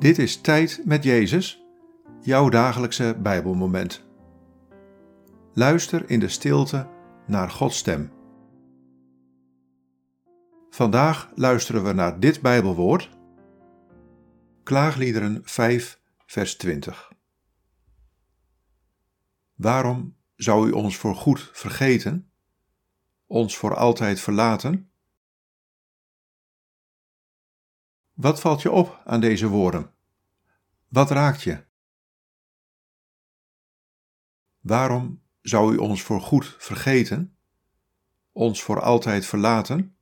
Dit 0.00 0.18
is 0.18 0.40
Tijd 0.40 0.82
met 0.84 1.04
Jezus, 1.04 1.64
jouw 2.20 2.48
dagelijkse 2.48 3.16
Bijbelmoment. 3.22 4.04
Luister 5.54 6.10
in 6.10 6.20
de 6.20 6.28
stilte 6.28 6.88
naar 7.26 7.50
Gods 7.50 7.76
stem. 7.78 8.12
Vandaag 10.70 11.30
luisteren 11.34 11.84
we 11.84 11.92
naar 11.92 12.20
dit 12.20 12.40
Bijbelwoord. 12.40 13.10
Klaagliederen 14.62 15.40
5, 15.42 16.00
vers 16.26 16.56
20. 16.56 17.12
Waarom 19.54 20.16
zou 20.36 20.68
u 20.68 20.70
ons 20.70 20.96
voor 20.96 21.14
goed 21.14 21.50
vergeten, 21.52 22.30
ons 23.26 23.56
voor 23.56 23.76
altijd 23.76 24.20
verlaten? 24.20 24.89
Wat 28.20 28.40
valt 28.40 28.62
je 28.62 28.70
op 28.70 29.00
aan 29.04 29.20
deze 29.20 29.48
woorden? 29.48 29.92
Wat 30.88 31.10
raakt 31.10 31.42
je? 31.42 31.64
Waarom 34.60 35.22
zou 35.42 35.74
u 35.74 35.76
ons 35.76 36.02
voor 36.02 36.20
goed 36.20 36.56
vergeten, 36.58 37.36
ons 38.32 38.62
voor 38.62 38.80
altijd 38.80 39.26
verlaten? 39.26 39.96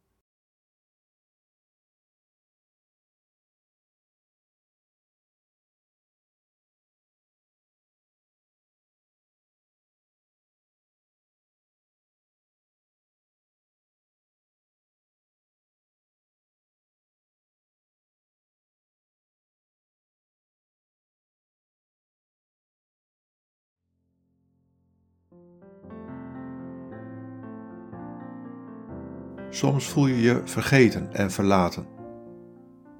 Soms 29.51 29.89
voel 29.89 30.07
je 30.07 30.21
je 30.21 30.41
vergeten 30.45 31.13
en 31.13 31.31
verlaten. 31.31 31.87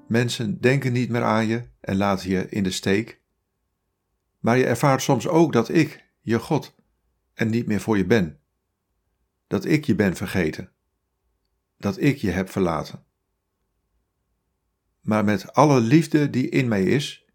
Mensen 0.07 0.61
denken 0.61 0.93
niet 0.93 1.09
meer 1.09 1.23
aan 1.23 1.47
je 1.47 1.67
en 1.79 1.97
laten 1.97 2.29
je 2.29 2.49
in 2.49 2.63
de 2.63 2.71
steek. 2.71 3.21
Maar 4.39 4.57
je 4.57 4.65
ervaart 4.65 5.01
soms 5.01 5.27
ook 5.27 5.53
dat 5.53 5.69
ik, 5.69 6.05
je 6.21 6.39
God, 6.39 6.75
en 7.33 7.49
niet 7.49 7.67
meer 7.67 7.79
voor 7.79 7.97
je 7.97 8.05
ben. 8.05 8.39
Dat 9.47 9.65
ik 9.65 9.85
je 9.85 9.95
ben 9.95 10.15
vergeten. 10.15 10.71
Dat 11.77 12.01
ik 12.01 12.17
je 12.17 12.31
heb 12.31 12.49
verlaten. 12.49 13.03
Maar 15.01 15.25
met 15.25 15.53
alle 15.53 15.79
liefde 15.79 16.29
die 16.29 16.49
in 16.49 16.67
mij 16.67 16.83
is, 16.83 17.25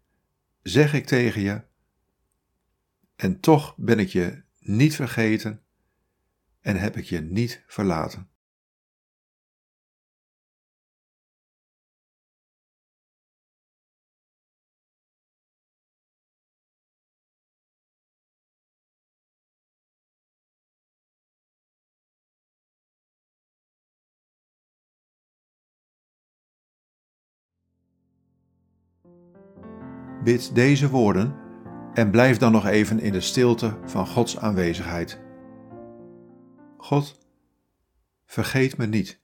zeg 0.61 0.93
ik 0.93 1.05
tegen 1.05 1.41
je: 1.41 1.61
En 3.15 3.39
toch 3.39 3.75
ben 3.77 3.99
ik 3.99 4.07
je 4.07 4.43
niet 4.67 4.95
vergeten 4.95 5.61
en 6.61 6.77
heb 6.77 6.97
ik 6.97 7.03
je 7.03 7.21
niet 7.21 7.63
verlaten. 7.67 8.29
Bid 30.23 30.55
deze 30.55 30.89
woorden 30.89 31.44
en 31.95 32.11
blijf 32.11 32.37
dan 32.37 32.51
nog 32.51 32.65
even 32.65 32.99
in 32.99 33.11
de 33.11 33.21
stilte 33.21 33.77
van 33.85 34.07
Gods 34.07 34.37
aanwezigheid. 34.37 35.19
God, 36.77 37.19
vergeet 38.25 38.77
me 38.77 38.85
niet. 38.85 39.23